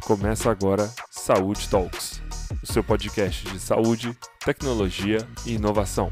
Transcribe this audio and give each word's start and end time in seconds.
Começa 0.00 0.50
agora 0.50 0.92
Saúde 1.12 1.68
Talks, 1.68 2.20
o 2.60 2.66
seu 2.66 2.82
podcast 2.82 3.48
de 3.48 3.60
saúde, 3.60 4.18
tecnologia 4.44 5.18
e 5.46 5.54
inovação. 5.54 6.10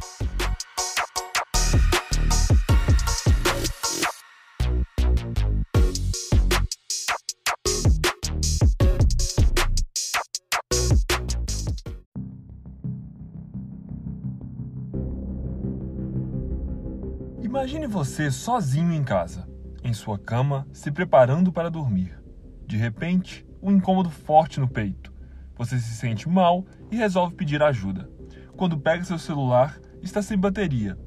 Imagine 17.63 17.87
você 17.87 18.29
sozinho 18.29 18.93
em 18.93 19.05
casa, 19.05 19.49
em 19.85 19.95
sua 19.95 20.19
cama, 20.19 20.67
se 20.73 20.91
preparando 20.91 21.53
para 21.53 21.71
dormir. 21.71 22.21
De 22.67 22.77
repente, 22.77 23.47
um 23.63 23.71
incômodo 23.71 24.11
forte 24.11 24.59
no 24.59 24.67
peito. 24.67 25.15
Você 25.57 25.79
se 25.79 25.95
sente 25.95 26.29
mal 26.29 26.67
e 26.91 26.97
resolve 26.97 27.37
pedir 27.37 27.63
ajuda. 27.63 28.11
Quando 28.57 28.81
pega 28.81 29.05
seu 29.05 29.17
celular, 29.17 29.79
está 30.03 30.21
sem 30.21 30.37
bateria. 30.37 30.99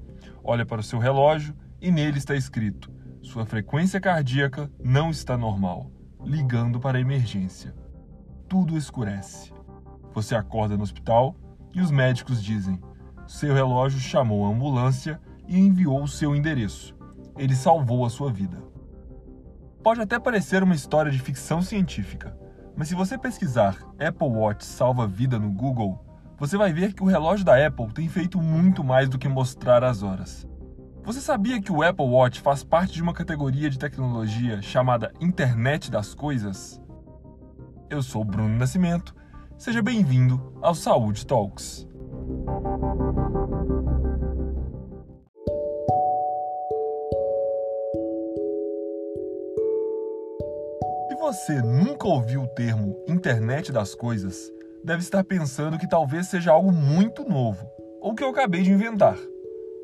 Olha 0.42 0.66
para 0.66 0.80
o 0.80 0.84
seu 0.84 0.98
relógio 0.98 1.54
e 1.82 1.92
nele 1.92 2.20
está 2.20 2.38
escrito: 2.38 2.90
sua 3.22 3.46
frequência 3.46 4.00
cardíaca 4.00 4.72
não 4.82 5.10
está 5.10 5.38
normal. 5.38 5.92
Ligando 6.24 6.80
para 6.80 6.98
a 6.98 7.02
emergência. 7.02 7.76
Tudo 8.48 8.78
escurece. 8.78 9.52
Você 10.14 10.34
acorda 10.34 10.78
no 10.78 10.84
hospital 10.84 11.36
e 11.74 11.82
os 11.82 11.92
médicos 11.92 12.42
dizem: 12.42 12.80
seu 13.28 13.54
relógio 13.54 14.00
chamou 14.00 14.46
a 14.46 14.56
ambulância 14.56 15.20
e 15.48 15.60
enviou 15.60 16.04
o 16.04 16.08
seu 16.08 16.36
endereço. 16.36 16.96
Ele 17.38 17.56
salvou 17.56 18.06
a 18.06 18.10
sua 18.10 18.32
vida. 18.32 18.64
Pode 19.84 20.02
até 20.02 20.18
parecer 20.20 20.64
uma 20.64 20.74
história 20.74 21.12
de 21.12 21.20
ficção 21.20 21.62
científica, 21.62 22.38
mas 22.76 22.88
se 22.88 22.96
você 22.96 23.18
pesquisar 23.18 23.78
Apple 24.00 24.28
Watch 24.28 24.66
salva 24.66 25.08
vida 25.08 25.40
no 25.40 25.52
Google, 25.52 26.04
você 26.38 26.58
vai 26.58 26.74
ver 26.74 26.94
que 26.94 27.04
o 27.04 27.08
relógio 27.08 27.46
da 27.46 27.66
Apple 27.66 27.94
tem 27.94 28.10
feito 28.10 28.42
muito 28.42 28.84
mais 28.84 29.08
do 29.08 29.18
que 29.18 29.28
mostrar 29.28 29.84
as 29.84 30.04
horas. 30.04 30.48
Você 31.04 31.22
sabia 31.22 31.62
que 31.62 31.72
o 31.72 31.84
Apple 31.84 32.06
Watch 32.06 32.42
faz 32.42 32.64
parte 32.64 32.94
de 32.94 33.02
uma 33.04 33.14
categoria 33.14 33.70
de 33.70 33.78
tecnologia 33.78 34.62
chamada 34.62 35.14
Internet 35.22 35.92
das 35.92 36.16
Coisas? 36.16 36.82
Eu 37.90 38.02
sou 38.02 38.26
Bruno 38.26 38.58
Nascimento. 38.58 39.16
Seja 39.56 39.82
bem-vindo 39.82 40.58
ao 40.62 40.74
Saúde 40.74 41.26
Talks. 41.26 41.88
Você 51.36 51.62
nunca 51.62 52.08
ouviu 52.08 52.44
o 52.44 52.48
termo 52.48 52.96
internet 53.08 53.70
das 53.70 53.94
coisas, 53.94 54.52
deve 54.82 55.02
estar 55.02 55.22
pensando 55.24 55.78
que 55.78 55.88
talvez 55.88 56.28
seja 56.28 56.52
algo 56.52 56.72
muito 56.72 57.28
novo, 57.28 57.70
ou 58.00 58.16
que 58.16 58.24
eu 58.24 58.30
acabei 58.30 58.64
de 58.64 58.72
inventar. 58.72 59.18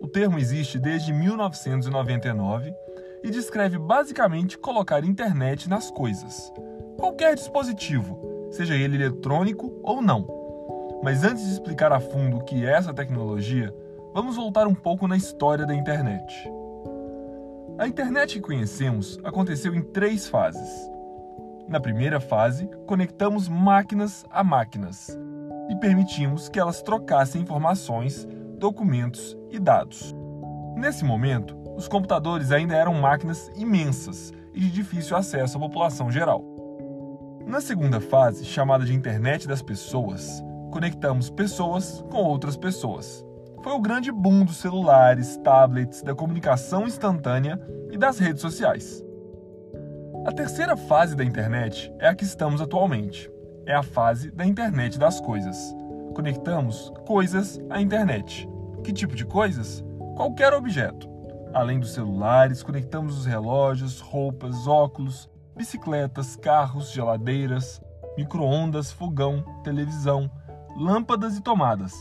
O 0.02 0.08
termo 0.08 0.40
existe 0.40 0.80
desde 0.80 1.12
1999 1.12 2.74
e 3.22 3.30
descreve 3.30 3.78
basicamente 3.78 4.58
colocar 4.58 5.04
internet 5.04 5.70
nas 5.70 5.92
coisas. 5.92 6.52
Qualquer 6.98 7.36
dispositivo, 7.36 8.48
seja 8.50 8.76
ele 8.76 8.96
eletrônico 8.96 9.78
ou 9.84 10.02
não. 10.02 10.26
Mas 11.04 11.24
antes 11.24 11.44
de 11.46 11.52
explicar 11.52 11.92
a 11.92 12.00
fundo 12.00 12.38
o 12.38 12.44
que 12.46 12.66
é 12.66 12.72
essa 12.72 12.94
tecnologia, 12.94 13.76
vamos 14.14 14.38
voltar 14.38 14.68
um 14.68 14.76
pouco 14.76 15.06
na 15.06 15.18
história 15.18 15.66
da 15.66 15.76
internet. 15.76 16.34
A 17.78 17.88
internet 17.88 18.36
que 18.36 18.42
conhecemos 18.42 19.20
aconteceu 19.24 19.76
em 19.76 19.82
três 19.82 20.28
fases. 20.30 20.90
Na 21.72 21.80
primeira 21.80 22.20
fase, 22.20 22.70
conectamos 22.86 23.48
máquinas 23.48 24.26
a 24.30 24.44
máquinas 24.44 25.18
e 25.70 25.76
permitimos 25.78 26.50
que 26.50 26.60
elas 26.60 26.82
trocassem 26.82 27.42
informações, 27.42 28.28
documentos 28.58 29.38
e 29.50 29.58
dados. 29.58 30.14
Nesse 30.76 31.06
momento, 31.06 31.56
os 31.78 31.88
computadores 31.88 32.52
ainda 32.52 32.76
eram 32.76 32.94
máquinas 32.96 33.50
imensas 33.56 34.34
e 34.54 34.60
de 34.60 34.70
difícil 34.70 35.16
acesso 35.16 35.56
à 35.56 35.62
população 35.62 36.12
geral. 36.12 36.44
Na 37.48 37.62
segunda 37.62 38.02
fase, 38.02 38.44
chamada 38.44 38.84
de 38.84 38.94
internet 38.94 39.48
das 39.48 39.62
pessoas, 39.62 40.44
conectamos 40.72 41.30
pessoas 41.30 42.04
com 42.12 42.18
outras 42.18 42.58
pessoas. 42.58 43.26
Foi 43.64 43.72
o 43.72 43.80
grande 43.80 44.12
boom 44.12 44.44
dos 44.44 44.58
celulares, 44.58 45.38
tablets, 45.38 46.02
da 46.02 46.14
comunicação 46.14 46.86
instantânea 46.86 47.58
e 47.90 47.98
das 47.98 48.20
redes 48.20 48.42
sociais. 48.42 49.02
A 50.24 50.32
terceira 50.32 50.78
fase 50.78 51.16
da 51.16 51.24
internet 51.24 51.92
é 51.98 52.08
a 52.08 52.14
que 52.14 52.24
estamos 52.24 52.62
atualmente. 52.62 53.28
É 53.66 53.74
a 53.74 53.82
fase 53.82 54.30
da 54.30 54.46
internet 54.46 55.00
das 55.00 55.20
coisas. 55.20 55.76
Conectamos 56.14 56.94
coisas 57.08 57.60
à 57.72 57.82
internet. 57.82 58.48
Que 58.84 58.94
tipo 58.94 59.16
de 59.16 59.26
coisas? 59.26 59.84
Qualquer 60.16 60.54
objeto. 60.54 61.10
Além 61.52 61.80
dos 61.80 61.94
celulares, 61.94 62.62
conectamos 62.62 63.18
os 63.18 63.26
relógios, 63.26 64.00
roupas, 64.00 64.68
óculos, 64.68 65.28
bicicletas, 65.58 66.36
carros, 66.36 66.92
geladeiras, 66.92 67.82
micro-ondas, 68.16 68.92
fogão, 68.92 69.44
televisão, 69.64 70.30
lâmpadas 70.78 71.36
e 71.36 71.42
tomadas. 71.42 71.96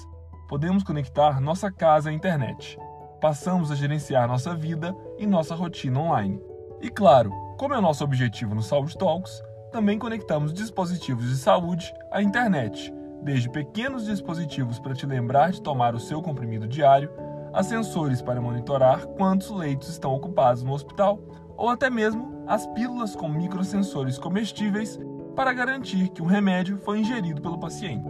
Podemos 0.47 0.82
conectar 0.82 1.41
nossa 1.41 1.72
casa 1.72 2.10
à 2.10 2.12
internet. 2.12 2.78
Passamos 3.19 3.70
a 3.70 3.75
gerenciar 3.75 4.28
nossa 4.28 4.54
vida 4.54 4.94
e 5.19 5.26
nossa 5.26 5.54
rotina 5.54 6.00
online. 6.00 6.38
E 6.82 6.91
claro, 6.91 7.32
como 7.60 7.75
é 7.75 7.78
o 7.78 7.82
nosso 7.82 8.03
objetivo 8.03 8.54
no 8.54 8.62
Saúde 8.62 8.97
Talks, 8.97 9.43
também 9.71 9.98
conectamos 9.98 10.54
dispositivos 10.54 11.28
de 11.28 11.37
saúde 11.37 11.93
à 12.10 12.22
internet, 12.22 12.91
desde 13.22 13.50
pequenos 13.50 14.06
dispositivos 14.06 14.78
para 14.78 14.94
te 14.94 15.04
lembrar 15.04 15.50
de 15.50 15.60
tomar 15.60 15.94
o 15.94 16.00
seu 16.00 16.22
comprimido 16.22 16.66
diário, 16.66 17.10
a 17.53 17.62
sensores 17.62 18.22
para 18.22 18.41
monitorar 18.41 19.06
quantos 19.09 19.50
leitos 19.50 19.91
estão 19.91 20.15
ocupados 20.15 20.62
no 20.62 20.72
hospital, 20.72 21.20
ou 21.54 21.69
até 21.69 21.91
mesmo 21.91 22.43
as 22.47 22.66
pílulas 22.69 23.15
com 23.15 23.28
microsensores 23.28 24.16
comestíveis 24.16 24.99
para 25.37 25.53
garantir 25.53 26.09
que 26.09 26.22
o 26.22 26.26
remédio 26.26 26.78
foi 26.78 27.00
ingerido 27.00 27.43
pelo 27.43 27.60
paciente. 27.60 28.09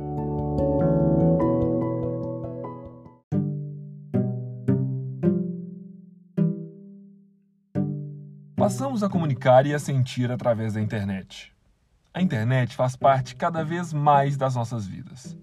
Passamos 8.70 9.02
a 9.02 9.08
comunicar 9.08 9.66
e 9.66 9.74
a 9.74 9.80
sentir 9.80 10.30
através 10.30 10.74
da 10.74 10.80
internet. 10.80 11.52
A 12.14 12.22
internet 12.22 12.76
faz 12.76 12.94
parte 12.94 13.34
cada 13.34 13.64
vez 13.64 13.92
mais 13.92 14.36
das 14.36 14.54
nossas 14.54 14.86
vidas. 14.86 15.36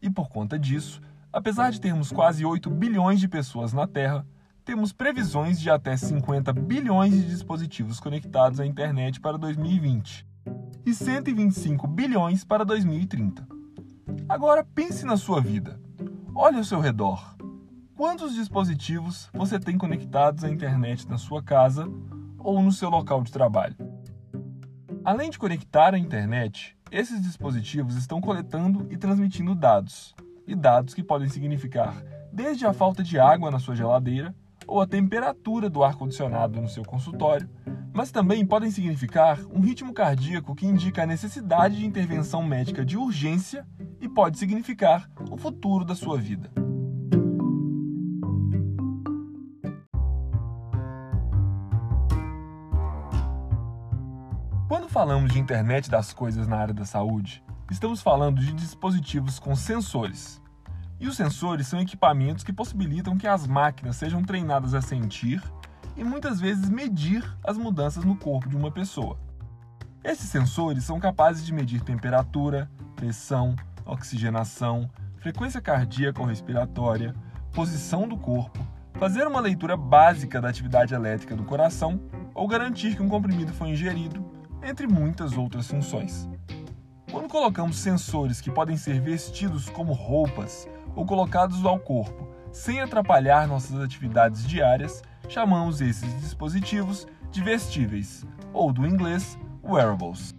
E 0.00 0.08
por 0.08 0.30
conta 0.30 0.58
disso, 0.58 0.98
apesar 1.30 1.72
de 1.72 1.78
termos 1.78 2.10
quase 2.10 2.42
8 2.42 2.70
bilhões 2.70 3.20
de 3.20 3.28
pessoas 3.28 3.74
na 3.74 3.86
Terra, 3.86 4.26
temos 4.64 4.94
previsões 4.94 5.60
de 5.60 5.68
até 5.68 5.94
50 5.94 6.54
bilhões 6.54 7.12
de 7.12 7.28
dispositivos 7.28 8.00
conectados 8.00 8.58
à 8.58 8.64
internet 8.64 9.20
para 9.20 9.36
2020 9.36 10.26
e 10.86 10.94
125 10.94 11.86
bilhões 11.86 12.46
para 12.46 12.64
2030. 12.64 13.46
Agora 14.26 14.64
pense 14.64 15.04
na 15.04 15.18
sua 15.18 15.38
vida. 15.42 15.78
Olhe 16.34 16.56
ao 16.56 16.64
seu 16.64 16.80
redor. 16.80 17.36
Quantos 17.94 18.34
dispositivos 18.34 19.28
você 19.34 19.60
tem 19.60 19.76
conectados 19.76 20.44
à 20.44 20.48
internet 20.48 21.06
na 21.06 21.18
sua 21.18 21.42
casa 21.42 21.86
ou 22.40 22.62
no 22.62 22.72
seu 22.72 22.90
local 22.90 23.22
de 23.22 23.30
trabalho. 23.30 23.76
Além 25.04 25.30
de 25.30 25.38
conectar 25.38 25.94
à 25.94 25.98
internet, 25.98 26.76
esses 26.90 27.22
dispositivos 27.22 27.96
estão 27.96 28.20
coletando 28.20 28.86
e 28.90 28.96
transmitindo 28.96 29.54
dados, 29.54 30.14
e 30.46 30.54
dados 30.54 30.94
que 30.94 31.02
podem 31.02 31.28
significar 31.28 32.02
desde 32.32 32.66
a 32.66 32.72
falta 32.72 33.02
de 33.02 33.18
água 33.18 33.50
na 33.50 33.58
sua 33.58 33.74
geladeira 33.74 34.34
ou 34.66 34.80
a 34.80 34.86
temperatura 34.86 35.68
do 35.68 35.82
ar-condicionado 35.82 36.60
no 36.60 36.68
seu 36.68 36.84
consultório, 36.84 37.48
mas 37.92 38.10
também 38.10 38.46
podem 38.46 38.70
significar 38.70 39.40
um 39.52 39.60
ritmo 39.60 39.92
cardíaco 39.92 40.54
que 40.54 40.66
indica 40.66 41.02
a 41.02 41.06
necessidade 41.06 41.76
de 41.76 41.86
intervenção 41.86 42.42
médica 42.42 42.84
de 42.84 42.96
urgência 42.96 43.66
e 44.00 44.08
pode 44.08 44.38
significar 44.38 45.10
o 45.30 45.36
futuro 45.36 45.84
da 45.84 45.94
sua 45.94 46.18
vida. 46.18 46.50
Falamos 54.90 55.32
de 55.32 55.38
internet 55.38 55.88
das 55.88 56.12
coisas 56.12 56.48
na 56.48 56.56
área 56.56 56.74
da 56.74 56.84
saúde, 56.84 57.44
estamos 57.70 58.02
falando 58.02 58.40
de 58.40 58.52
dispositivos 58.52 59.38
com 59.38 59.54
sensores. 59.54 60.42
E 60.98 61.06
os 61.06 61.16
sensores 61.16 61.68
são 61.68 61.80
equipamentos 61.80 62.42
que 62.42 62.52
possibilitam 62.52 63.16
que 63.16 63.28
as 63.28 63.46
máquinas 63.46 63.94
sejam 63.94 64.20
treinadas 64.20 64.74
a 64.74 64.82
sentir 64.82 65.40
e 65.96 66.02
muitas 66.02 66.40
vezes 66.40 66.68
medir 66.68 67.24
as 67.44 67.56
mudanças 67.56 68.04
no 68.04 68.16
corpo 68.16 68.48
de 68.48 68.56
uma 68.56 68.70
pessoa. 68.70 69.16
Esses 70.02 70.28
sensores 70.28 70.82
são 70.82 70.98
capazes 70.98 71.46
de 71.46 71.54
medir 71.54 71.82
temperatura, 71.82 72.68
pressão, 72.96 73.54
oxigenação, 73.86 74.90
frequência 75.18 75.60
cardíaca 75.60 76.20
ou 76.20 76.26
respiratória, 76.26 77.14
posição 77.52 78.08
do 78.08 78.16
corpo, 78.16 78.58
fazer 78.94 79.24
uma 79.24 79.40
leitura 79.40 79.76
básica 79.76 80.40
da 80.40 80.48
atividade 80.48 80.94
elétrica 80.94 81.36
do 81.36 81.44
coração 81.44 82.00
ou 82.34 82.48
garantir 82.48 82.96
que 82.96 83.02
um 83.02 83.08
comprimido 83.08 83.52
foi 83.52 83.68
ingerido, 83.68 84.29
entre 84.62 84.86
muitas 84.86 85.36
outras 85.36 85.66
funções. 85.66 86.28
Quando 87.10 87.28
colocamos 87.28 87.78
sensores 87.78 88.40
que 88.40 88.50
podem 88.50 88.76
ser 88.76 89.00
vestidos 89.00 89.68
como 89.68 89.92
roupas 89.92 90.68
ou 90.94 91.04
colocados 91.04 91.64
ao 91.64 91.78
corpo 91.78 92.28
sem 92.52 92.80
atrapalhar 92.80 93.46
nossas 93.46 93.80
atividades 93.80 94.46
diárias, 94.46 95.02
chamamos 95.28 95.80
esses 95.80 96.20
dispositivos 96.20 97.06
de 97.30 97.42
vestíveis, 97.42 98.26
ou 98.52 98.72
do 98.72 98.86
inglês 98.86 99.38
wearables. 99.62 100.34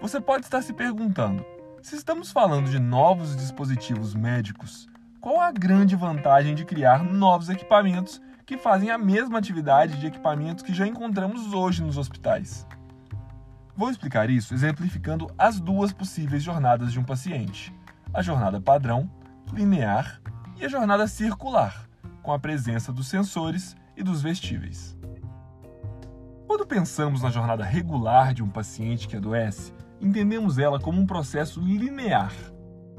Você 0.00 0.20
pode 0.20 0.44
estar 0.44 0.62
se 0.62 0.72
perguntando: 0.72 1.44
se 1.82 1.96
estamos 1.96 2.30
falando 2.30 2.70
de 2.70 2.78
novos 2.78 3.36
dispositivos 3.36 4.14
médicos, 4.14 4.88
qual 5.20 5.40
a 5.40 5.50
grande 5.50 5.96
vantagem 5.96 6.54
de 6.54 6.64
criar 6.64 7.02
novos 7.02 7.48
equipamentos 7.48 8.20
que 8.50 8.58
fazem 8.58 8.90
a 8.90 8.98
mesma 8.98 9.38
atividade 9.38 9.96
de 10.00 10.08
equipamentos 10.08 10.64
que 10.64 10.74
já 10.74 10.84
encontramos 10.84 11.54
hoje 11.54 11.84
nos 11.84 11.96
hospitais? 11.96 12.66
Vou 13.76 13.88
explicar 13.88 14.28
isso 14.28 14.52
exemplificando 14.52 15.30
as 15.38 15.60
duas 15.60 15.92
possíveis 15.92 16.42
jornadas 16.42 16.92
de 16.92 16.98
um 16.98 17.04
paciente: 17.04 17.72
a 18.12 18.20
jornada 18.20 18.60
padrão, 18.60 19.08
linear, 19.52 20.20
e 20.56 20.64
a 20.64 20.68
jornada 20.68 21.06
circular, 21.06 21.88
com 22.24 22.32
a 22.32 22.40
presença 22.40 22.92
dos 22.92 23.06
sensores 23.06 23.76
e 23.96 24.02
dos 24.02 24.20
vestíveis. 24.20 24.98
Quando 26.48 26.66
pensamos 26.66 27.22
na 27.22 27.30
jornada 27.30 27.62
regular 27.62 28.34
de 28.34 28.42
um 28.42 28.50
paciente 28.50 29.06
que 29.06 29.16
adoece, 29.16 29.72
entendemos 30.00 30.58
ela 30.58 30.80
como 30.80 31.00
um 31.00 31.06
processo 31.06 31.60
linear, 31.60 32.32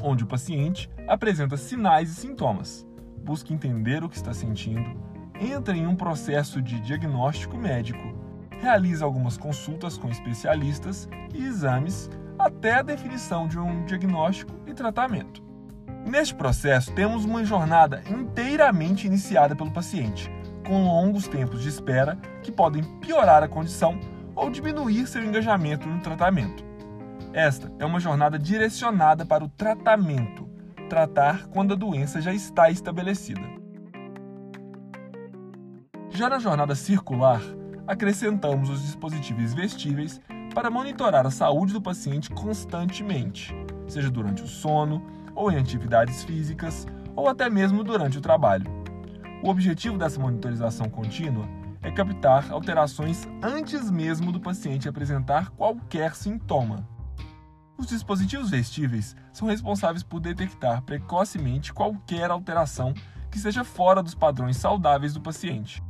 onde 0.02 0.24
o 0.24 0.28
paciente 0.28 0.90
apresenta 1.10 1.58
sinais 1.58 2.10
e 2.10 2.16
sintomas, 2.16 2.88
busca 3.22 3.54
entender 3.54 4.02
o 4.02 4.08
que 4.08 4.16
está 4.16 4.34
sentindo, 4.34 5.11
entra 5.42 5.76
em 5.76 5.88
um 5.88 5.96
processo 5.96 6.62
de 6.62 6.80
diagnóstico 6.80 7.58
médico, 7.58 8.14
realiza 8.60 9.04
algumas 9.04 9.38
consultas 9.38 9.98
com 9.98 10.08
especialistas 10.10 11.10
e 11.34 11.44
exames 11.44 12.10
até 12.38 12.76
a 12.76 12.84
definição 12.84 13.48
de 13.48 13.58
um 13.58 13.84
diagnóstico 13.86 14.54
e 14.68 14.74
tratamento. 14.74 15.44
Neste 16.06 16.36
processo, 16.36 16.92
temos 16.94 17.26
uma 17.26 17.44
jornada 17.44 18.04
inteiramente 18.10 19.08
iniciada 19.08 19.56
pelo 19.56 19.72
paciente, 19.72 20.32
com 20.66 20.86
longos 20.86 21.28
tempos 21.28 21.62
de 21.62 21.70
espera 21.70 22.18
que 22.44 22.52
podem 22.52 22.84
piorar 23.00 23.44
a 23.44 23.48
condição 23.48 24.00
ou 24.36 24.50
diminuir 24.50 25.08
seu 25.08 25.24
engajamento 25.24 25.88
no 25.88 26.00
tratamento. 26.02 26.64
Esta 27.34 27.72
é 27.80 27.86
uma 27.86 28.00
jornada 28.00 28.38
direcionada 28.38 29.26
para 29.26 29.44
o 29.44 29.50
tratamento, 29.50 30.50
tratar 30.90 31.48
quando 31.48 31.74
a 31.74 31.78
doença 31.78 32.22
já 32.22 32.34
está 32.34 32.70
estabelecida. 32.70 33.61
Já 36.14 36.30
na 36.30 36.40
jornada 36.40 36.76
circular, 36.76 37.42
acrescentamos 37.88 38.70
os 38.70 38.82
dispositivos 38.82 39.54
vestíveis 39.54 40.20
para 40.54 40.70
monitorar 40.70 41.26
a 41.26 41.32
saúde 41.32 41.72
do 41.72 41.82
paciente 41.82 42.30
constantemente, 42.30 43.56
seja 43.88 44.12
durante 44.12 44.44
o 44.44 44.48
sono, 44.48 45.02
ou 45.34 45.50
em 45.50 45.58
atividades 45.58 46.24
físicas, 46.26 46.86
ou 47.16 47.30
até 47.30 47.50
mesmo 47.50 47.82
durante 47.82 48.18
o 48.18 48.22
trabalho. 48.22 48.70
O 49.42 49.50
objetivo 49.50 49.98
dessa 49.98 50.20
monitorização 50.20 50.90
contínua 50.90 51.48
é 51.82 51.90
captar 51.90 52.52
alterações 52.52 53.26
antes 53.42 53.90
mesmo 53.90 54.34
do 54.34 54.40
paciente 54.40 54.90
apresentar 54.90 55.52
qualquer 55.52 56.14
sintoma. 56.14 56.86
Os 57.78 57.88
dispositivos 57.88 58.50
vestíveis 58.50 59.16
são 59.32 59.48
responsáveis 59.48 60.04
por 60.04 60.20
detectar 60.20 60.82
precocemente 60.82 61.74
qualquer 61.74 62.30
alteração 62.30 62.94
que 63.32 63.40
seja 63.40 63.64
fora 63.64 64.04
dos 64.04 64.14
padrões 64.14 64.58
saudáveis 64.58 65.14
do 65.14 65.22
paciente. 65.22 65.82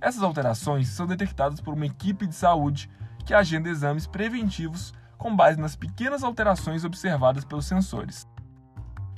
Essas 0.00 0.22
alterações 0.22 0.88
são 0.88 1.06
detectadas 1.06 1.60
por 1.60 1.74
uma 1.74 1.86
equipe 1.86 2.26
de 2.26 2.34
saúde 2.34 2.90
que 3.24 3.34
agenda 3.34 3.68
exames 3.68 4.06
preventivos 4.06 4.92
com 5.18 5.34
base 5.34 5.60
nas 5.60 5.76
pequenas 5.76 6.22
alterações 6.22 6.84
observadas 6.84 7.44
pelos 7.44 7.66
sensores 7.66 8.26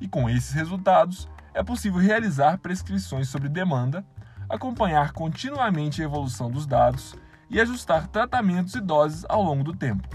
e 0.02 0.08
com 0.08 0.28
esses 0.28 0.52
resultados 0.52 1.28
é 1.54 1.62
possível 1.62 2.00
realizar 2.00 2.58
prescrições 2.58 3.28
sobre 3.28 3.48
demanda, 3.48 4.04
acompanhar 4.48 5.12
continuamente 5.12 6.02
a 6.02 6.04
evolução 6.04 6.50
dos 6.50 6.66
dados 6.66 7.14
e 7.48 7.60
ajustar 7.60 8.08
tratamentos 8.08 8.74
e 8.74 8.80
doses 8.80 9.24
ao 9.28 9.40
longo 9.42 9.62
do 9.62 9.72
tempo. 9.72 10.08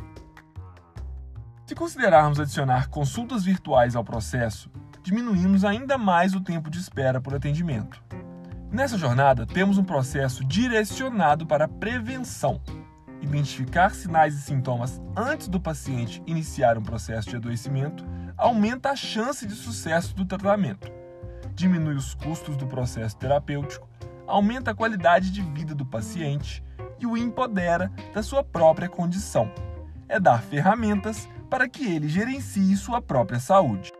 Se 1.65 1.73
considerarmos 1.73 2.39
adicionar 2.39 2.89
consultas 2.89 3.45
virtuais 3.45 3.95
ao 3.95 4.03
processo, 4.03 4.69
diminuímos 5.01 5.63
ainda 5.63 5.97
mais 5.97 6.35
o 6.35 6.41
tempo 6.41 6.69
de 6.69 6.79
espera 6.79 7.21
por 7.21 7.33
atendimento. 7.33 8.03
Nessa 8.71 8.97
jornada, 8.97 9.45
temos 9.45 9.77
um 9.77 9.83
processo 9.83 10.43
direcionado 10.43 11.45
para 11.45 11.65
a 11.65 11.69
prevenção. 11.69 12.61
Identificar 13.21 13.95
sinais 13.95 14.35
e 14.35 14.41
sintomas 14.41 15.01
antes 15.15 15.47
do 15.47 15.59
paciente 15.59 16.21
iniciar 16.27 16.77
um 16.77 16.83
processo 16.83 17.29
de 17.29 17.37
adoecimento 17.37 18.05
aumenta 18.35 18.91
a 18.91 18.95
chance 18.95 19.47
de 19.47 19.53
sucesso 19.53 20.13
do 20.13 20.25
tratamento, 20.25 20.91
diminui 21.55 21.95
os 21.95 22.13
custos 22.13 22.55
do 22.57 22.67
processo 22.67 23.15
terapêutico, 23.17 23.87
aumenta 24.27 24.71
a 24.71 24.75
qualidade 24.75 25.31
de 25.31 25.41
vida 25.41 25.73
do 25.73 25.85
paciente 25.85 26.61
e 26.99 27.07
o 27.07 27.17
empodera 27.17 27.91
da 28.13 28.21
sua 28.21 28.43
própria 28.43 28.89
condição. 28.89 29.49
É 30.09 30.19
dar 30.19 30.43
ferramentas 30.43 31.27
para 31.49 31.67
que 31.69 31.89
ele 31.89 32.09
gerencie 32.09 32.75
sua 32.75 33.01
própria 33.01 33.39
saúde. 33.39 33.91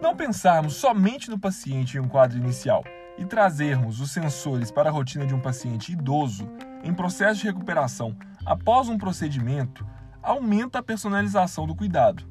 Não 0.00 0.16
pensarmos 0.16 0.76
somente 0.76 1.28
no 1.28 1.38
paciente 1.38 1.98
em 1.98 2.00
um 2.00 2.08
quadro 2.08 2.38
inicial 2.38 2.82
e 3.18 3.24
trazermos 3.26 4.00
os 4.00 4.10
sensores 4.10 4.70
para 4.70 4.88
a 4.88 4.92
rotina 4.92 5.26
de 5.26 5.34
um 5.34 5.40
paciente 5.40 5.92
idoso 5.92 6.48
em 6.82 6.94
processo 6.94 7.40
de 7.40 7.46
recuperação 7.46 8.16
após 8.46 8.88
um 8.88 8.96
procedimento 8.96 9.86
aumenta 10.22 10.78
a 10.78 10.82
personalização 10.82 11.66
do 11.66 11.74
cuidado. 11.74 12.24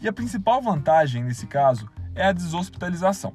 E 0.00 0.08
a 0.08 0.12
principal 0.12 0.60
vantagem 0.60 1.22
nesse 1.22 1.46
caso 1.46 1.88
é 2.12 2.26
a 2.26 2.32
deshospitalização. 2.32 3.32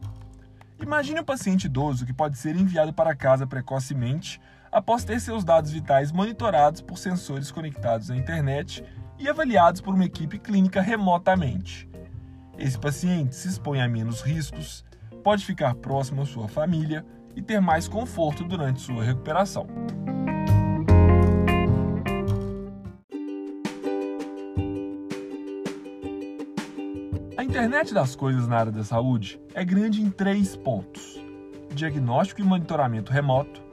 Imagine 0.81 1.21
um 1.21 1.25
paciente 1.25 1.63
idoso 1.63 2.05
que 2.05 2.13
pode 2.13 2.37
ser 2.37 2.57
enviado 2.57 2.93
para 2.93 3.15
casa 3.15 3.47
precocemente 3.47 4.41
após 4.69 5.05
ter 5.05 5.21
seus 5.21 5.45
dados 5.45 5.71
vitais 5.71 6.11
monitorados 6.11 6.81
por 6.81 6.97
sensores 6.97 7.51
conectados 7.51 8.11
à 8.11 8.17
internet 8.17 8.83
e 9.17 9.29
avaliados 9.29 9.79
por 9.79 9.95
uma 9.95 10.05
equipe 10.05 10.37
clínica 10.37 10.81
remotamente. 10.81 11.89
Esse 12.57 12.77
paciente 12.77 13.35
se 13.35 13.47
expõe 13.47 13.81
a 13.81 13.87
menos 13.87 14.21
riscos, 14.21 14.83
pode 15.23 15.45
ficar 15.45 15.75
próximo 15.75 16.21
à 16.21 16.25
sua 16.25 16.47
família 16.47 17.05
e 17.35 17.41
ter 17.41 17.59
mais 17.59 17.87
conforto 17.87 18.43
durante 18.43 18.81
sua 18.81 19.03
recuperação. 19.03 19.67
internet 27.57 27.91
das 27.91 28.15
coisas 28.15 28.47
na 28.47 28.57
área 28.57 28.71
da 28.71 28.83
saúde 28.83 29.41
é 29.55 29.65
grande 29.65 29.99
em 29.99 30.11
três 30.11 30.55
pontos: 30.55 31.19
diagnóstico 31.73 32.39
e 32.39 32.43
monitoramento 32.43 33.11
remoto, 33.11 33.63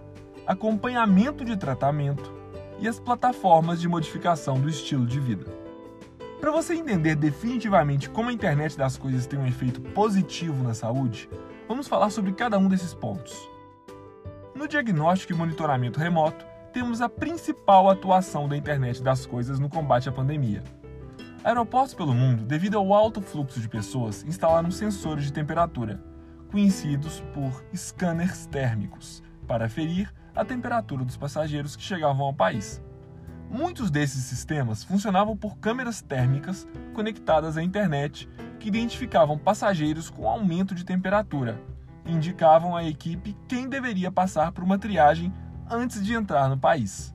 acompanhamento 0.47 1.45
de 1.45 1.55
tratamento 1.55 2.33
e 2.79 2.89
as 2.89 2.99
plataformas 2.99 3.81
de 3.81 3.87
modificação 3.87 4.59
do 4.59 4.71
estilo 4.71 5.07
de 5.07 5.21
vida. 5.21 5.64
Para 6.45 6.53
você 6.53 6.75
entender 6.75 7.17
definitivamente 7.17 8.11
como 8.11 8.29
a 8.29 8.33
internet 8.35 8.77
das 8.77 8.99
coisas 8.99 9.27
tem 9.27 9.39
um 9.39 9.47
efeito 9.47 9.81
positivo 9.81 10.63
na 10.63 10.75
saúde, 10.75 11.27
vamos 11.67 11.89
falar 11.89 12.11
sobre 12.11 12.35
cada 12.35 12.59
um 12.59 12.69
desses 12.69 12.93
pontos. 12.93 13.35
No 14.55 14.69
diagnóstico 14.69 15.33
e 15.33 15.35
monitoramento 15.35 15.99
remoto, 15.99 16.45
temos 16.71 17.01
a 17.01 17.09
principal 17.09 17.89
atuação 17.89 18.47
da 18.47 18.59
internet 18.59 19.03
das 19.03 19.25
coisas 19.25 19.59
no 19.59 19.71
combate 19.71 20.07
à 20.11 20.13
pandemia, 20.13 20.63
Aeroportos 21.43 21.95
pelo 21.95 22.13
mundo, 22.13 22.45
devido 22.45 22.77
ao 22.77 22.93
alto 22.93 23.23
fluxo 23.23 23.59
de 23.59 23.67
pessoas, 23.67 24.23
instalaram 24.25 24.71
sensores 24.71 25.25
de 25.25 25.33
temperatura, 25.33 25.99
conhecidos 26.51 27.25
por 27.33 27.65
scanners 27.75 28.45
térmicos, 28.45 29.23
para 29.47 29.67
ferir 29.67 30.13
a 30.37 30.45
temperatura 30.45 31.07
dos 31.07 31.17
passageiros 31.17 31.75
que 31.75 31.83
chegavam 31.83 32.27
ao 32.27 32.35
país. 32.35 32.83
Muitos 33.51 33.91
desses 33.91 34.25
sistemas 34.25 34.83
funcionavam 34.83 35.37
por 35.37 35.59
câmeras 35.59 36.03
térmicas 36.03 36.67
conectadas 36.93 37.57
à 37.57 37.63
internet 37.63 38.29
que 38.59 38.69
identificavam 38.69 39.39
passageiros 39.39 40.11
com 40.11 40.29
aumento 40.29 40.75
de 40.75 40.85
temperatura 40.85 41.61
e 42.05 42.13
indicavam 42.13 42.77
à 42.77 42.85
equipe 42.85 43.37
quem 43.49 43.69
deveria 43.69 44.11
passar 44.11 44.53
por 44.53 44.65
uma 44.65 44.79
triagem 44.79 45.33
antes 45.71 46.05
de 46.05 46.15
entrar 46.15 46.49
no 46.49 46.59
país. 46.59 47.15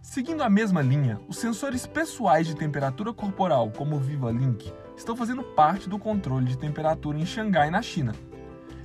Seguindo 0.00 0.42
a 0.42 0.50
mesma 0.50 0.80
linha, 0.80 1.20
os 1.28 1.36
sensores 1.36 1.86
pessoais 1.86 2.46
de 2.46 2.56
temperatura 2.56 3.12
corporal, 3.12 3.70
como 3.70 3.96
o 3.96 4.00
Viva 4.00 4.30
Link, 4.32 4.72
estão 4.96 5.14
fazendo 5.14 5.42
parte 5.42 5.88
do 5.88 5.98
controle 5.98 6.46
de 6.46 6.58
temperatura 6.58 7.18
em 7.18 7.26
Xangai, 7.26 7.70
na 7.70 7.82
China. 7.82 8.12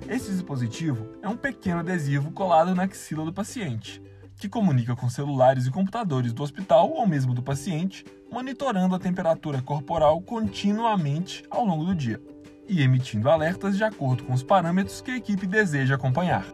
Esse 0.07 0.29
dispositivo 0.31 1.07
é 1.21 1.27
um 1.27 1.37
pequeno 1.37 1.79
adesivo 1.79 2.31
colado 2.31 2.75
na 2.75 2.83
axila 2.83 3.25
do 3.25 3.33
paciente, 3.33 4.03
que 4.37 4.49
comunica 4.49 4.95
com 4.95 5.09
celulares 5.09 5.65
e 5.65 5.71
computadores 5.71 6.33
do 6.33 6.43
hospital 6.43 6.89
ou 6.91 7.07
mesmo 7.07 7.33
do 7.33 7.41
paciente, 7.41 8.05
monitorando 8.31 8.95
a 8.95 8.99
temperatura 8.99 9.61
corporal 9.61 10.21
continuamente 10.21 11.43
ao 11.49 11.65
longo 11.65 11.85
do 11.85 11.95
dia 11.95 12.21
e 12.67 12.81
emitindo 12.81 13.29
alertas 13.29 13.77
de 13.77 13.83
acordo 13.83 14.23
com 14.23 14.33
os 14.33 14.43
parâmetros 14.43 15.01
que 15.01 15.11
a 15.11 15.17
equipe 15.17 15.45
deseja 15.45 15.95
acompanhar. 15.95 16.45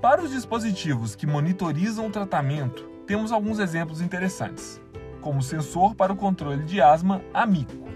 Para 0.00 0.22
os 0.22 0.30
dispositivos 0.30 1.16
que 1.16 1.26
monitorizam 1.26 2.06
o 2.06 2.10
tratamento, 2.10 2.88
temos 3.06 3.32
alguns 3.32 3.58
exemplos 3.58 4.00
interessantes, 4.00 4.80
como 5.20 5.40
o 5.40 5.42
sensor 5.42 5.94
para 5.94 6.12
o 6.12 6.16
controle 6.16 6.62
de 6.62 6.80
asma 6.80 7.20
Amico, 7.34 7.88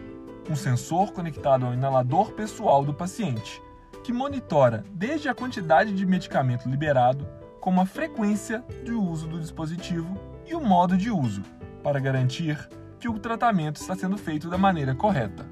um 0.50 0.57
sensor 0.57 1.12
conectado 1.12 1.64
ao 1.64 1.73
inalador 1.73 2.33
pessoal 2.33 2.85
do 2.85 2.93
paciente, 2.93 3.62
que 4.02 4.12
monitora 4.12 4.85
desde 4.93 5.29
a 5.29 5.35
quantidade 5.35 5.93
de 5.93 6.05
medicamento 6.05 6.69
liberado, 6.69 7.26
como 7.62 7.81
a 7.81 7.87
frequência 7.87 8.64
de 8.85 8.90
uso 8.90 9.28
do 9.28 9.38
dispositivo 9.38 10.21
e 10.45 10.52
o 10.52 10.61
modo 10.61 10.97
de 10.97 11.12
uso, 11.12 11.42
para 11.81 12.00
garantir 12.00 12.59
que 12.99 13.09
o 13.09 13.21
tratamento 13.21 13.76
está 13.76 13.95
sendo 13.95 14.19
feito 14.19 14.50
da 14.50 14.59
maneira 14.59 14.97
correta. 14.97 15.47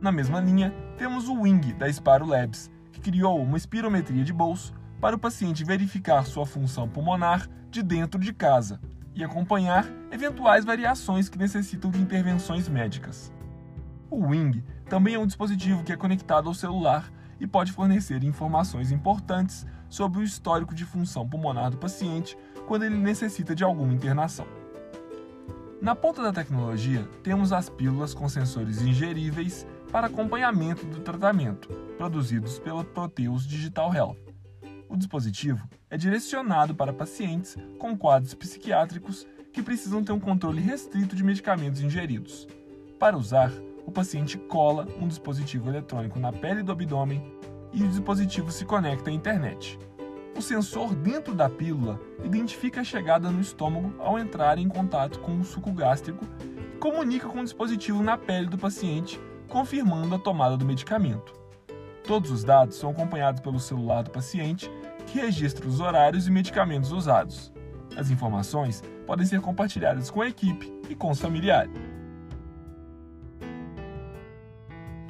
Na 0.00 0.10
mesma 0.10 0.40
linha, 0.40 0.74
temos 0.96 1.28
o 1.28 1.42
Wing 1.42 1.74
da 1.74 1.86
Sparo 1.92 2.24
Labs, 2.24 2.70
que 2.90 2.98
criou 2.98 3.42
uma 3.42 3.58
espirometria 3.58 4.24
de 4.24 4.32
bolso 4.32 4.72
para 5.02 5.14
o 5.14 5.18
paciente 5.18 5.66
verificar 5.66 6.24
sua 6.24 6.46
função 6.46 6.88
pulmonar 6.88 7.46
de 7.70 7.82
dentro 7.82 8.18
de 8.18 8.32
casa 8.32 8.80
e 9.14 9.22
acompanhar 9.22 9.86
eventuais 10.10 10.64
variações 10.64 11.28
que 11.28 11.36
necessitam 11.36 11.90
de 11.90 12.00
intervenções 12.00 12.70
médicas. 12.70 13.30
O 14.10 14.28
Wing 14.28 14.64
também 14.88 15.16
é 15.16 15.18
um 15.18 15.26
dispositivo 15.26 15.84
que 15.84 15.92
é 15.92 15.96
conectado 15.96 16.48
ao 16.48 16.54
celular 16.54 17.12
e 17.42 17.46
pode 17.46 17.72
fornecer 17.72 18.22
informações 18.22 18.92
importantes 18.92 19.66
sobre 19.88 20.20
o 20.20 20.22
histórico 20.22 20.76
de 20.76 20.84
função 20.84 21.28
pulmonar 21.28 21.72
do 21.72 21.76
paciente 21.76 22.38
quando 22.68 22.84
ele 22.84 22.96
necessita 22.96 23.52
de 23.52 23.64
alguma 23.64 23.92
internação. 23.92 24.46
Na 25.80 25.96
ponta 25.96 26.22
da 26.22 26.32
tecnologia, 26.32 27.02
temos 27.24 27.52
as 27.52 27.68
pílulas 27.68 28.14
com 28.14 28.28
sensores 28.28 28.80
ingeríveis 28.80 29.66
para 29.90 30.06
acompanhamento 30.06 30.86
do 30.86 31.00
tratamento, 31.00 31.68
produzidos 31.98 32.60
pela 32.60 32.84
Proteus 32.84 33.44
Digital 33.44 33.92
Health. 33.92 34.16
O 34.88 34.96
dispositivo 34.96 35.68
é 35.90 35.96
direcionado 35.96 36.76
para 36.76 36.92
pacientes 36.92 37.56
com 37.76 37.98
quadros 37.98 38.34
psiquiátricos 38.34 39.26
que 39.52 39.64
precisam 39.64 40.04
ter 40.04 40.12
um 40.12 40.20
controle 40.20 40.60
restrito 40.60 41.16
de 41.16 41.24
medicamentos 41.24 41.80
ingeridos. 41.80 42.46
Para 43.00 43.16
usar, 43.16 43.50
o 43.86 43.90
paciente 43.90 44.38
cola 44.38 44.86
um 45.00 45.08
dispositivo 45.08 45.68
eletrônico 45.68 46.18
na 46.18 46.32
pele 46.32 46.62
do 46.62 46.72
abdômen 46.72 47.22
e 47.72 47.82
o 47.82 47.88
dispositivo 47.88 48.50
se 48.50 48.64
conecta 48.64 49.10
à 49.10 49.12
internet. 49.12 49.78
O 50.36 50.40
sensor 50.40 50.94
dentro 50.94 51.34
da 51.34 51.48
pílula 51.48 52.00
identifica 52.24 52.80
a 52.80 52.84
chegada 52.84 53.30
no 53.30 53.40
estômago 53.40 53.94
ao 53.98 54.18
entrar 54.18 54.58
em 54.58 54.68
contato 54.68 55.18
com 55.20 55.38
o 55.38 55.44
suco 55.44 55.72
gástrico 55.72 56.24
e 56.74 56.78
comunica 56.78 57.28
com 57.28 57.40
o 57.40 57.44
dispositivo 57.44 58.02
na 58.02 58.16
pele 58.16 58.46
do 58.46 58.58
paciente, 58.58 59.20
confirmando 59.48 60.14
a 60.14 60.18
tomada 60.18 60.56
do 60.56 60.64
medicamento. 60.64 61.34
Todos 62.06 62.30
os 62.30 62.42
dados 62.42 62.76
são 62.76 62.90
acompanhados 62.90 63.40
pelo 63.40 63.60
celular 63.60 64.02
do 64.02 64.10
paciente, 64.10 64.70
que 65.06 65.20
registra 65.20 65.66
os 65.68 65.80
horários 65.80 66.26
e 66.26 66.30
medicamentos 66.30 66.90
usados. 66.90 67.52
As 67.96 68.10
informações 68.10 68.82
podem 69.06 69.26
ser 69.26 69.40
compartilhadas 69.40 70.10
com 70.10 70.22
a 70.22 70.28
equipe 70.28 70.72
e 70.88 70.94
com 70.94 71.10
os 71.10 71.20
familiares. 71.20 71.91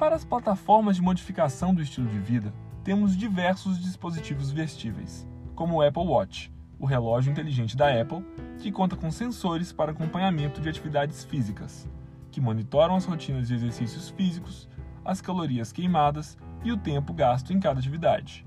Para 0.03 0.17
as 0.17 0.25
plataformas 0.25 0.97
de 0.97 1.01
modificação 1.01 1.73
do 1.73 1.81
estilo 1.81 2.09
de 2.09 2.19
vida, 2.19 2.53
temos 2.83 3.15
diversos 3.15 3.79
dispositivos 3.79 4.51
vestíveis, 4.51 5.25
como 5.55 5.77
o 5.77 5.81
Apple 5.81 6.03
Watch, 6.03 6.51
o 6.77 6.85
relógio 6.85 7.31
inteligente 7.31 7.77
da 7.77 7.87
Apple, 8.01 8.21
que 8.59 8.69
conta 8.69 8.97
com 8.97 9.09
sensores 9.09 9.71
para 9.71 9.93
acompanhamento 9.93 10.59
de 10.59 10.67
atividades 10.67 11.23
físicas, 11.23 11.87
que 12.29 12.41
monitoram 12.41 12.97
as 12.97 13.05
rotinas 13.05 13.47
de 13.47 13.53
exercícios 13.53 14.09
físicos, 14.09 14.67
as 15.05 15.21
calorias 15.21 15.71
queimadas 15.71 16.37
e 16.65 16.71
o 16.73 16.77
tempo 16.77 17.13
gasto 17.13 17.53
em 17.53 17.59
cada 17.61 17.79
atividade. 17.79 18.45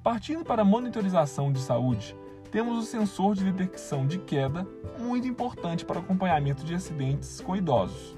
Partindo 0.00 0.44
para 0.44 0.62
a 0.62 0.64
monitorização 0.64 1.52
de 1.52 1.58
saúde, 1.58 2.16
temos 2.52 2.78
o 2.78 2.86
sensor 2.86 3.34
de 3.34 3.42
detecção 3.50 4.06
de 4.06 4.18
queda, 4.18 4.64
muito 4.96 5.26
importante 5.26 5.84
para 5.84 5.98
acompanhamento 5.98 6.64
de 6.64 6.72
acidentes 6.72 7.40
com 7.40 7.56
idosos, 7.56 8.16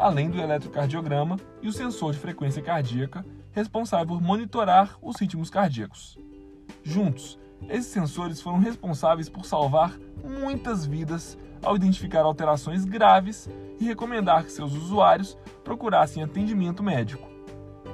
além 0.00 0.30
do 0.30 0.40
eletrocardiograma 0.40 1.36
e 1.60 1.68
o 1.68 1.72
sensor 1.72 2.12
de 2.12 2.18
frequência 2.18 2.62
cardíaca, 2.62 3.24
responsável 3.52 4.06
por 4.06 4.22
monitorar 4.22 4.96
os 5.02 5.20
ritmos 5.20 5.50
cardíacos. 5.50 6.18
Juntos, 6.82 7.38
esses 7.68 7.92
sensores 7.92 8.40
foram 8.40 8.58
responsáveis 8.58 9.28
por 9.28 9.44
salvar 9.44 9.94
muitas 10.24 10.86
vidas 10.86 11.36
ao 11.62 11.76
identificar 11.76 12.22
alterações 12.22 12.86
graves 12.86 13.46
e 13.78 13.84
recomendar 13.84 14.44
que 14.44 14.52
seus 14.52 14.74
usuários 14.74 15.36
procurassem 15.62 16.22
atendimento 16.22 16.82
médico. 16.82 17.28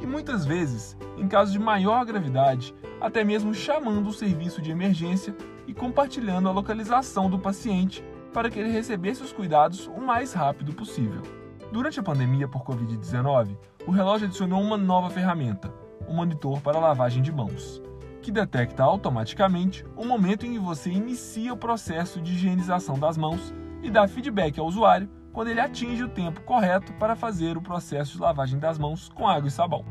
E 0.00 0.06
muitas 0.06 0.46
vezes, 0.46 0.96
em 1.16 1.26
casos 1.26 1.52
de 1.52 1.58
maior 1.58 2.04
gravidade, 2.04 2.72
até 3.00 3.24
mesmo 3.24 3.52
chamando 3.52 4.08
o 4.08 4.12
serviço 4.12 4.62
de 4.62 4.70
emergência 4.70 5.34
e 5.66 5.74
compartilhando 5.74 6.48
a 6.48 6.52
localização 6.52 7.28
do 7.28 7.38
paciente 7.38 8.04
para 8.32 8.48
que 8.48 8.60
ele 8.60 8.70
recebesse 8.70 9.22
os 9.22 9.32
cuidados 9.32 9.88
o 9.88 10.00
mais 10.00 10.32
rápido 10.32 10.72
possível. 10.72 11.45
Durante 11.72 11.98
a 11.98 12.02
pandemia 12.02 12.46
por 12.46 12.62
Covid-19, 12.62 13.56
o 13.86 13.90
relógio 13.90 14.28
adicionou 14.28 14.62
uma 14.62 14.76
nova 14.76 15.10
ferramenta, 15.10 15.72
o 16.06 16.12
monitor 16.14 16.60
para 16.60 16.78
lavagem 16.78 17.22
de 17.22 17.32
mãos, 17.32 17.82
que 18.22 18.30
detecta 18.30 18.84
automaticamente 18.84 19.84
o 19.96 20.04
momento 20.04 20.46
em 20.46 20.52
que 20.52 20.58
você 20.58 20.90
inicia 20.90 21.52
o 21.52 21.56
processo 21.56 22.20
de 22.20 22.32
higienização 22.32 22.98
das 22.98 23.16
mãos 23.16 23.52
e 23.82 23.90
dá 23.90 24.06
feedback 24.06 24.58
ao 24.60 24.66
usuário 24.66 25.10
quando 25.32 25.48
ele 25.48 25.60
atinge 25.60 26.02
o 26.02 26.08
tempo 26.08 26.40
correto 26.42 26.92
para 26.94 27.16
fazer 27.16 27.56
o 27.56 27.62
processo 27.62 28.12
de 28.12 28.22
lavagem 28.22 28.58
das 28.58 28.78
mãos 28.78 29.08
com 29.08 29.28
água 29.28 29.48
e 29.48 29.50
sabão. 29.50 29.84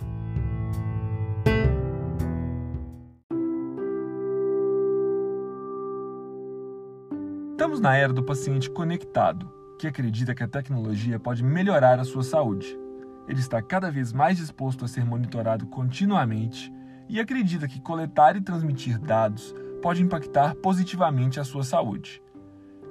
Estamos 7.52 7.80
na 7.80 7.96
era 7.96 8.14
do 8.14 8.24
paciente 8.24 8.70
conectado, 8.70 9.50
que 9.78 9.88
acredita 9.88 10.34
que 10.34 10.44
a 10.44 10.48
tecnologia 10.48 11.20
pode 11.20 11.44
melhorar 11.44 12.00
a 12.00 12.04
sua 12.04 12.24
saúde. 12.24 12.78
Ele 13.28 13.40
está 13.40 13.62
cada 13.62 13.92
vez 13.92 14.14
mais 14.14 14.38
disposto 14.38 14.86
a 14.86 14.88
ser 14.88 15.04
monitorado 15.06 15.66
continuamente 15.68 16.72
e 17.10 17.20
acredita 17.20 17.68
que 17.68 17.82
coletar 17.82 18.36
e 18.36 18.42
transmitir 18.42 19.00
dados 19.00 19.54
pode 19.82 20.02
impactar 20.02 20.56
positivamente 20.56 21.40
a 21.40 21.44
sua 21.44 21.64
saúde. 21.64 22.22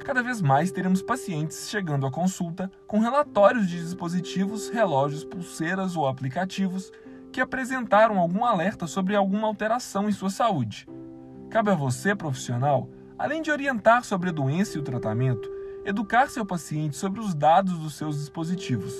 Cada 0.05 0.23
vez 0.23 0.43
mais 0.43 0.71
teremos 0.71 1.03
pacientes 1.03 1.69
chegando 1.69 2.07
à 2.07 2.11
consulta 2.11 2.71
com 2.87 2.99
relatórios 2.99 3.69
de 3.69 3.81
dispositivos, 3.81 4.69
relógios, 4.69 5.25
pulseiras 5.25 5.97
ou 5.97 6.07
aplicativos 6.07 6.93
que 7.33 7.41
apresentaram 7.41 8.19
algum 8.19 8.45
alerta 8.45 8.87
sobre 8.87 9.17
alguma 9.17 9.47
alteração 9.47 10.09
em 10.09 10.13
sua 10.13 10.31
saúde. 10.31 10.87
Cabe 11.51 11.71
a 11.71 11.75
você, 11.75 12.15
profissional, 12.15 12.89
além 13.19 13.43
de 13.43 13.51
orientar 13.51 14.05
sobre 14.05 14.29
a 14.29 14.33
doença 14.33 14.77
e 14.77 14.81
o 14.81 14.85
tratamento, 14.85 15.51
educar 15.85 16.29
seu 16.29 16.47
paciente 16.47 16.97
sobre 16.97 17.21
os 17.21 17.35
dados 17.35 17.79
dos 17.79 17.95
seus 17.95 18.19
dispositivos 18.19 18.95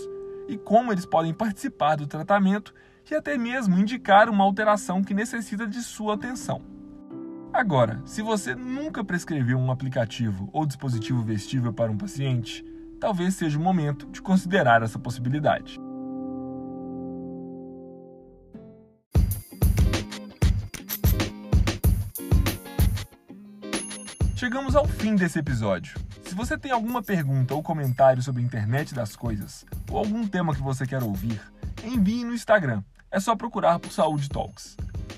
e 0.49 0.57
como 0.59 0.93
eles 0.93 1.07
podem 1.07 1.33
participar 1.33 1.97
do 1.97 2.07
tratamento 2.07 2.75
e 3.11 3.15
até 3.15 3.37
mesmo 3.37 3.79
indicar 3.79 4.29
uma 4.29 4.45
alteração 4.45 5.03
que 5.03 5.15
necessita 5.15 5.67
de 5.67 5.83
sua 5.83 6.15
atenção. 6.15 6.63
Agora, 7.53 8.03
se 8.05 8.21
você 8.21 8.55
nunca 8.55 9.05
prescreveu 9.05 9.59
um 9.59 9.71
aplicativo 9.71 10.49
ou 10.53 10.67
dispositivo 10.67 11.23
vestível 11.23 11.73
para 11.73 11.91
um 11.91 11.97
paciente, 11.97 12.65
talvez 12.99 13.35
seja 13.35 13.59
o 13.59 13.63
momento 13.63 14.07
de 14.11 14.21
considerar 14.21 14.83
essa 14.83 14.99
possibilidade. 14.99 15.79
Chegamos 24.45 24.77
ao 24.77 24.87
fim 24.87 25.17
desse 25.17 25.39
episódio. 25.39 25.99
Se 26.23 26.35
você 26.35 26.59
tem 26.59 26.71
alguma 26.71 27.03
pergunta 27.03 27.55
ou 27.55 27.63
comentário 27.63 28.23
sobre 28.23 28.43
a 28.43 28.45
internet 28.45 28.95
das 28.95 29.17
coisas, 29.17 29.65
ou 29.91 29.97
algum 29.97 30.29
tema 30.29 30.55
que 30.55 30.61
você 30.61 30.87
quer 30.87 31.03
ouvir, 31.03 31.41
envie 31.83 32.23
no 32.25 32.35
Instagram. 32.35 32.85
É 33.11 33.19
só 33.19 33.35
procurar 33.35 33.79
por 33.79 33.91
Saúde 33.91 34.29
Talks. 34.29 34.77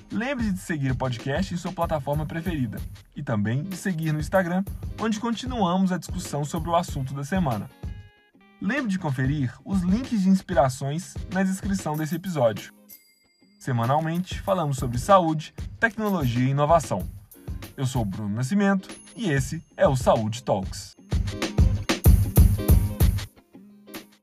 Lembre-se 0.09 0.53
de 0.53 0.59
seguir 0.59 0.91
o 0.91 0.95
podcast 0.95 1.53
em 1.53 1.57
sua 1.57 1.73
plataforma 1.73 2.25
preferida 2.25 2.79
e 3.17 3.21
também 3.21 3.63
de 3.63 3.75
seguir 3.75 4.13
no 4.13 4.21
Instagram, 4.21 4.63
onde 4.97 5.19
continuamos 5.19 5.91
a 5.91 5.97
discussão 5.97 6.45
sobre 6.45 6.69
o 6.69 6.75
assunto 6.77 7.13
da 7.13 7.25
semana. 7.25 7.69
Lembre 8.61 8.91
de 8.91 8.97
conferir 8.97 9.53
os 9.65 9.81
links 9.81 10.21
de 10.21 10.29
inspirações 10.29 11.15
na 11.33 11.43
descrição 11.43 11.97
desse 11.97 12.15
episódio. 12.15 12.73
Semanalmente 13.59 14.39
falamos 14.39 14.77
sobre 14.77 14.97
saúde, 14.97 15.53
tecnologia 15.81 16.45
e 16.45 16.51
inovação. 16.51 17.16
Eu 17.75 17.85
sou 17.85 18.01
o 18.01 18.05
Bruno 18.05 18.35
Nascimento 18.35 18.89
e 19.15 19.29
esse 19.29 19.63
é 19.75 19.87
o 19.87 19.95
Saúde 19.95 20.43
Talks. 20.43 20.95